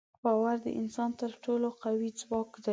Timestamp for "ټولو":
1.43-1.67